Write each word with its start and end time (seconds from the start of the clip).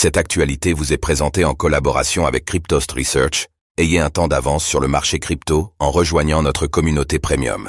Cette 0.00 0.16
actualité 0.16 0.74
vous 0.74 0.92
est 0.92 0.96
présentée 0.96 1.44
en 1.44 1.54
collaboration 1.54 2.24
avec 2.24 2.44
Cryptost 2.44 2.92
Research. 2.92 3.48
Ayez 3.78 3.98
un 3.98 4.10
temps 4.10 4.28
d'avance 4.28 4.64
sur 4.64 4.78
le 4.78 4.86
marché 4.86 5.18
crypto 5.18 5.72
en 5.80 5.90
rejoignant 5.90 6.40
notre 6.40 6.68
communauté 6.68 7.18
premium. 7.18 7.68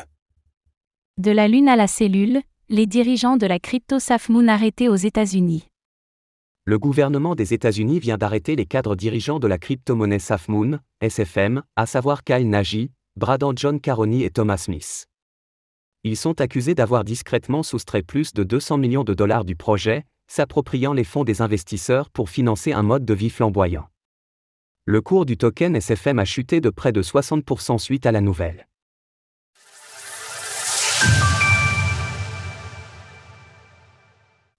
De 1.18 1.32
la 1.32 1.48
Lune 1.48 1.68
à 1.68 1.76
la 1.76 1.88
cellule, 1.88 2.44
les 2.70 2.86
dirigeants 2.86 3.36
de 3.36 3.48
la 3.48 3.58
crypto 3.58 3.98
SafMoon 3.98 4.48
arrêtés 4.48 4.90
aux 4.90 4.96
États-Unis. 4.96 5.66
Le 6.66 6.78
gouvernement 6.78 7.34
des 7.34 7.56
États-Unis 7.56 7.98
vient 7.98 8.20
d'arrêter 8.20 8.56
les 8.56 8.68
cadres 8.68 8.96
dirigeants 8.96 9.40
de 9.40 9.48
la 9.48 9.58
crypto-monnaie 9.58 10.20
SafMoon, 10.20 10.78
SFM, 11.02 11.64
à 11.76 11.88
savoir 11.88 12.24
Kyle 12.24 12.48
Nagy, 12.48 12.92
Bradan 13.16 13.54
John 13.56 13.80
Caroni 13.80 14.24
et 14.24 14.30
Thomas 14.30 14.58
Smith. 14.58 15.08
Ils 16.04 16.16
sont 16.16 16.42
accusés 16.42 16.76
d'avoir 16.76 17.04
discrètement 17.06 17.64
soustrait 17.64 18.04
plus 18.04 18.36
de 18.36 18.44
200 18.44 18.78
millions 18.78 19.04
de 19.04 19.16
dollars 19.16 19.46
du 19.46 19.56
projet, 19.56 20.06
s'appropriant 20.30 20.94
les 20.94 21.04
fonds 21.04 21.24
des 21.24 21.42
investisseurs 21.42 22.10
pour 22.10 22.30
financer 22.30 22.72
un 22.72 22.84
mode 22.84 23.04
de 23.04 23.14
vie 23.14 23.32
flamboyant. 23.32 23.88
Le 24.86 25.02
cours 25.02 25.26
du 25.26 25.38
token 25.38 25.76
SFM 25.76 26.20
a 26.20 26.26
chuté 26.26 26.62
de 26.62 26.70
près 26.70 26.92
de 26.92 27.02
60% 27.02 27.80
suite 27.80 28.06
à 28.06 28.12
la 28.12 28.22
nouvelle. 28.22 28.68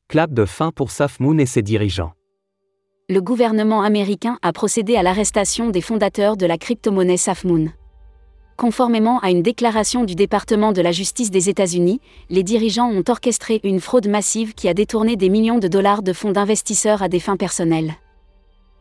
Clap 0.08 0.32
de 0.32 0.44
fin 0.44 0.72
pour 0.72 0.90
Safmoon 0.90 1.38
et 1.38 1.46
ses 1.46 1.62
dirigeants. 1.62 2.12
Le 3.08 3.20
gouvernement 3.20 3.82
américain 3.82 4.38
a 4.42 4.52
procédé 4.52 4.96
à 4.96 5.04
l'arrestation 5.04 5.70
des 5.70 5.80
fondateurs 5.80 6.36
de 6.36 6.46
la 6.46 6.58
crypto-monnaie 6.58 7.16
Safmoon. 7.16 7.72
Conformément 8.60 9.20
à 9.20 9.30
une 9.30 9.40
déclaration 9.40 10.04
du 10.04 10.14
département 10.14 10.72
de 10.72 10.82
la 10.82 10.92
justice 10.92 11.30
des 11.30 11.48
États-Unis, 11.48 11.98
les 12.28 12.42
dirigeants 12.42 12.90
ont 12.90 13.02
orchestré 13.08 13.58
une 13.64 13.80
fraude 13.80 14.06
massive 14.06 14.52
qui 14.52 14.68
a 14.68 14.74
détourné 14.74 15.16
des 15.16 15.30
millions 15.30 15.56
de 15.56 15.66
dollars 15.66 16.02
de 16.02 16.12
fonds 16.12 16.32
d'investisseurs 16.32 17.02
à 17.02 17.08
des 17.08 17.20
fins 17.20 17.38
personnelles. 17.38 17.94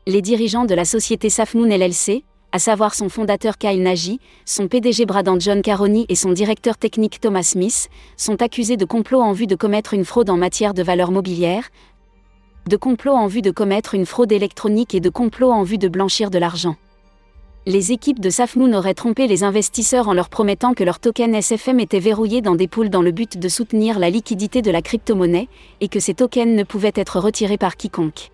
Les 0.05 0.21
dirigeants 0.21 0.65
de 0.65 0.75
la 0.75 0.83
société 0.83 1.29
Safmoon 1.29 1.69
LLC, 1.69 2.25
à 2.51 2.59
savoir 2.59 2.93
son 2.93 3.07
fondateur 3.07 3.57
Kyle 3.57 3.81
Nagy, 3.81 4.19
son 4.43 4.67
PDG 4.67 5.05
Bradan 5.05 5.39
John 5.39 5.61
Caroni 5.61 6.05
et 6.09 6.15
son 6.15 6.33
directeur 6.33 6.75
technique 6.75 7.21
Thomas 7.21 7.43
Smith, 7.43 7.87
sont 8.17 8.41
accusés 8.41 8.75
de 8.75 8.83
complot 8.83 9.21
en 9.21 9.31
vue 9.31 9.47
de 9.47 9.55
commettre 9.55 9.93
une 9.93 10.03
fraude 10.03 10.29
en 10.29 10.35
matière 10.35 10.73
de 10.73 10.83
valeurs 10.83 11.11
mobilières, 11.11 11.69
de 12.67 12.75
complot 12.75 13.13
en 13.13 13.27
vue 13.27 13.41
de 13.41 13.51
commettre 13.51 13.95
une 13.95 14.05
fraude 14.05 14.33
électronique 14.33 14.93
et 14.93 14.99
de 14.99 15.09
complot 15.09 15.53
en 15.53 15.63
vue 15.63 15.77
de 15.77 15.87
blanchir 15.87 16.31
de 16.31 16.37
l'argent 16.37 16.75
les 17.65 17.91
équipes 17.91 18.21
de 18.21 18.29
Safmoon 18.29 18.73
auraient 18.73 18.93
trompé 18.93 19.27
les 19.27 19.43
investisseurs 19.43 20.07
en 20.07 20.13
leur 20.13 20.29
promettant 20.29 20.73
que 20.73 20.83
leur 20.83 20.99
token 20.99 21.35
SFM 21.35 21.79
était 21.79 21.99
verrouillé 21.99 22.41
dans 22.41 22.55
des 22.55 22.67
poules 22.67 22.89
dans 22.89 23.01
le 23.01 23.11
but 23.11 23.37
de 23.37 23.49
soutenir 23.49 23.99
la 23.99 24.09
liquidité 24.09 24.61
de 24.61 24.71
la 24.71 24.81
crypto-monnaie, 24.81 25.49
et 25.81 25.89
que 25.89 25.99
ces 25.99 26.13
tokens 26.13 26.55
ne 26.55 26.63
pouvaient 26.63 26.93
être 26.95 27.19
retirés 27.19 27.57
par 27.57 27.75
quiconque. 27.75 28.31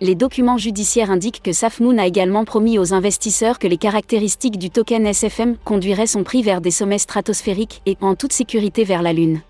Les 0.00 0.14
documents 0.14 0.56
judiciaires 0.56 1.10
indiquent 1.10 1.42
que 1.42 1.52
Safmoon 1.52 1.98
a 1.98 2.06
également 2.06 2.44
promis 2.44 2.78
aux 2.78 2.94
investisseurs 2.94 3.58
que 3.58 3.66
les 3.66 3.76
caractéristiques 3.76 4.58
du 4.58 4.70
token 4.70 5.06
SFM 5.06 5.56
conduiraient 5.64 6.06
son 6.06 6.24
prix 6.24 6.42
vers 6.42 6.60
des 6.60 6.70
sommets 6.70 6.98
stratosphériques 6.98 7.82
et 7.84 7.96
en 8.00 8.14
toute 8.14 8.32
sécurité 8.32 8.84
vers 8.84 9.02
la 9.02 9.12
Lune. 9.12 9.42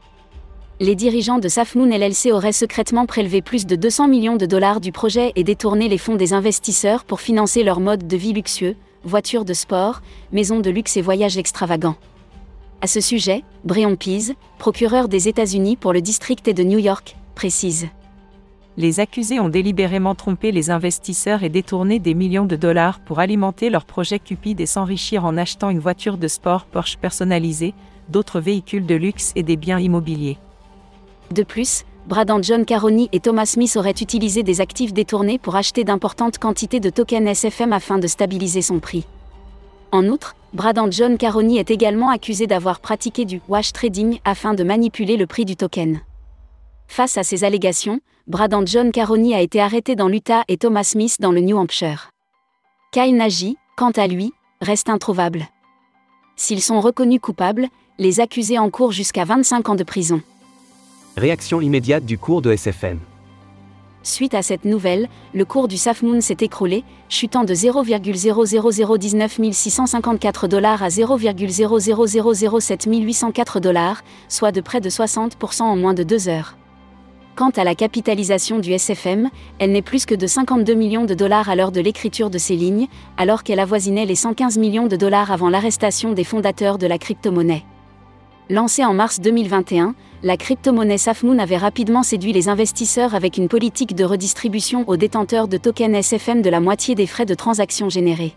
Les 0.80 0.94
dirigeants 0.94 1.38
de 1.38 1.48
Safmoon 1.48 1.90
LLC 1.90 2.32
auraient 2.32 2.52
secrètement 2.52 3.06
prélevé 3.06 3.42
plus 3.42 3.66
de 3.66 3.76
200 3.76 4.08
millions 4.08 4.36
de 4.36 4.46
dollars 4.46 4.80
du 4.80 4.90
projet 4.90 5.32
et 5.36 5.44
détourné 5.44 5.88
les 5.88 5.98
fonds 5.98 6.16
des 6.16 6.32
investisseurs 6.32 7.04
pour 7.04 7.20
financer 7.20 7.62
leur 7.62 7.80
mode 7.80 8.06
de 8.06 8.16
vie 8.16 8.32
luxueux, 8.32 8.76
voitures 9.04 9.44
de 9.44 9.54
sport, 9.54 10.02
maisons 10.32 10.60
de 10.60 10.70
luxe 10.70 10.96
et 10.96 11.02
voyages 11.02 11.38
extravagants. 11.38 11.96
À 12.80 12.86
ce 12.86 13.00
sujet, 13.00 13.42
Breon 13.64 13.96
Pease, 13.96 14.34
procureur 14.58 15.08
des 15.08 15.28
États-Unis 15.28 15.76
pour 15.76 15.92
le 15.92 16.00
district 16.00 16.48
de 16.48 16.62
New 16.62 16.78
York, 16.78 17.16
précise. 17.34 17.88
Les 18.76 19.00
accusés 19.00 19.40
ont 19.40 19.48
délibérément 19.48 20.14
trompé 20.14 20.52
les 20.52 20.70
investisseurs 20.70 21.42
et 21.42 21.48
détourné 21.48 21.98
des 21.98 22.14
millions 22.14 22.44
de 22.44 22.54
dollars 22.54 23.00
pour 23.00 23.18
alimenter 23.18 23.70
leur 23.70 23.84
projet 23.84 24.20
cupide 24.20 24.60
et 24.60 24.66
s'enrichir 24.66 25.24
en 25.24 25.36
achetant 25.36 25.70
une 25.70 25.80
voiture 25.80 26.16
de 26.16 26.28
sport 26.28 26.64
Porsche 26.64 26.96
personnalisée, 26.96 27.74
d'autres 28.08 28.38
véhicules 28.38 28.86
de 28.86 28.94
luxe 28.94 29.32
et 29.34 29.42
des 29.42 29.56
biens 29.56 29.80
immobiliers. 29.80 30.38
De 31.32 31.42
plus, 31.42 31.84
Bradan 32.08 32.40
John 32.40 32.64
Caroni 32.64 33.10
et 33.12 33.20
Thomas 33.20 33.44
Smith 33.44 33.76
auraient 33.76 33.90
utilisé 33.90 34.42
des 34.42 34.62
actifs 34.62 34.94
détournés 34.94 35.38
pour 35.38 35.56
acheter 35.56 35.84
d'importantes 35.84 36.38
quantités 36.38 36.80
de 36.80 36.88
tokens 36.88 37.28
SFM 37.28 37.74
afin 37.74 37.98
de 37.98 38.06
stabiliser 38.06 38.62
son 38.62 38.80
prix. 38.80 39.04
En 39.92 40.06
outre, 40.06 40.34
Bradan 40.54 40.90
John 40.90 41.18
Caroni 41.18 41.58
est 41.58 41.70
également 41.70 42.08
accusé 42.08 42.46
d'avoir 42.46 42.80
pratiqué 42.80 43.26
du 43.26 43.42
wash 43.46 43.74
trading 43.74 44.20
afin 44.24 44.54
de 44.54 44.64
manipuler 44.64 45.18
le 45.18 45.26
prix 45.26 45.44
du 45.44 45.54
token. 45.54 46.00
Face 46.86 47.18
à 47.18 47.24
ces 47.24 47.44
allégations, 47.44 48.00
Bradan 48.26 48.64
John 48.64 48.90
Caroni 48.90 49.34
a 49.34 49.42
été 49.42 49.60
arrêté 49.60 49.94
dans 49.94 50.08
l'Utah 50.08 50.44
et 50.48 50.56
Thomas 50.56 50.84
Smith 50.84 51.16
dans 51.20 51.32
le 51.32 51.42
New 51.42 51.58
Hampshire. 51.58 52.10
Kyle 52.90 53.16
Nagy, 53.16 53.58
quant 53.76 53.90
à 53.90 54.06
lui, 54.06 54.32
reste 54.62 54.88
introuvable. 54.88 55.46
S'ils 56.36 56.62
sont 56.62 56.80
reconnus 56.80 57.20
coupables, 57.20 57.68
les 57.98 58.20
accusés 58.20 58.58
encourent 58.58 58.92
jusqu'à 58.92 59.26
25 59.26 59.68
ans 59.68 59.74
de 59.74 59.84
prison. 59.84 60.22
Réaction 61.18 61.60
immédiate 61.60 62.04
du 62.04 62.16
cours 62.16 62.40
de 62.42 62.52
SFM. 62.52 63.00
Suite 64.04 64.34
à 64.34 64.42
cette 64.42 64.64
nouvelle, 64.64 65.08
le 65.34 65.44
cours 65.44 65.66
du 65.66 65.76
SafMoon 65.76 66.20
s'est 66.20 66.36
écroulé, 66.42 66.84
chutant 67.08 67.42
de 67.42 67.52
0,00019 67.54 69.52
654 69.52 70.46
dollars 70.46 70.84
à 70.84 70.88
0,0007804 70.90 72.88
804 72.88 73.58
dollars, 73.58 74.04
soit 74.28 74.52
de 74.52 74.60
près 74.60 74.80
de 74.80 74.88
60% 74.88 75.62
en 75.62 75.74
moins 75.74 75.92
de 75.92 76.04
deux 76.04 76.28
heures. 76.28 76.56
Quant 77.34 77.50
à 77.50 77.64
la 77.64 77.74
capitalisation 77.74 78.60
du 78.60 78.70
SFM, 78.70 79.28
elle 79.58 79.72
n'est 79.72 79.82
plus 79.82 80.06
que 80.06 80.14
de 80.14 80.28
52 80.28 80.72
millions 80.74 81.04
de 81.04 81.14
dollars 81.14 81.48
à 81.48 81.56
l'heure 81.56 81.72
de 81.72 81.80
l'écriture 81.80 82.30
de 82.30 82.38
ces 82.38 82.54
lignes, 82.54 82.86
alors 83.16 83.42
qu'elle 83.42 83.58
avoisinait 83.58 84.06
les 84.06 84.14
115 84.14 84.56
millions 84.56 84.86
de 84.86 84.94
dollars 84.94 85.32
avant 85.32 85.50
l'arrestation 85.50 86.12
des 86.12 86.22
fondateurs 86.22 86.78
de 86.78 86.86
la 86.86 86.98
crypto-monnaie. 86.98 87.64
Lancée 88.50 88.82
en 88.82 88.94
mars 88.94 89.20
2021, 89.20 89.94
la 90.22 90.38
crypto-monnaie 90.38 90.96
Safmoon 90.96 91.38
avait 91.38 91.58
rapidement 91.58 92.02
séduit 92.02 92.32
les 92.32 92.48
investisseurs 92.48 93.14
avec 93.14 93.36
une 93.36 93.46
politique 93.46 93.94
de 93.94 94.04
redistribution 94.04 94.88
aux 94.88 94.96
détenteurs 94.96 95.48
de 95.48 95.58
tokens 95.58 95.94
SFM 95.94 96.40
de 96.40 96.48
la 96.48 96.58
moitié 96.58 96.94
des 96.94 97.06
frais 97.06 97.26
de 97.26 97.34
transaction 97.34 97.90
générés. 97.90 98.32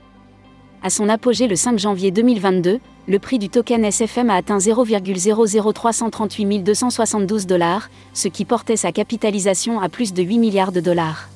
À 0.84 0.90
son 0.90 1.08
apogée 1.08 1.48
le 1.48 1.56
5 1.56 1.80
janvier 1.80 2.12
2022, 2.12 2.82
le 3.08 3.20
prix 3.20 3.40
du 3.40 3.48
token 3.48 3.86
SFM 3.86 4.30
a 4.30 4.36
atteint 4.36 4.58
0,00338 4.58 6.60
272 6.60 7.48
dollars, 7.48 7.90
ce 8.14 8.28
qui 8.28 8.44
portait 8.44 8.76
sa 8.76 8.92
capitalisation 8.92 9.80
à 9.80 9.88
plus 9.88 10.12
de 10.12 10.24
8 10.24 10.40
milliards 10.40 10.74
de 10.74 10.82
dollars. 10.82 11.30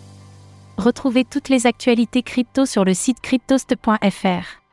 Retrouvez 0.78 1.24
toutes 1.24 1.48
les 1.48 1.66
actualités 1.66 2.24
crypto 2.24 2.66
sur 2.66 2.84
le 2.84 2.94
site 2.94 3.22
cryptost.fr. 3.22 4.66